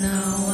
now 0.00 0.49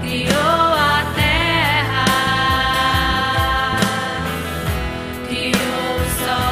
criou 0.00 0.32
a 0.32 1.12
terra, 1.14 2.04
criou 5.28 5.94
o. 6.18 6.43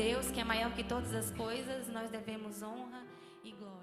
Deus, 0.00 0.30
que 0.30 0.40
é 0.40 0.44
maior 0.44 0.72
que 0.72 0.82
todas 0.82 1.14
as 1.14 1.30
coisas, 1.32 1.86
nós 1.88 2.10
devemos 2.10 2.62
honra 2.62 3.02
e 3.44 3.52
glória. 3.52 3.79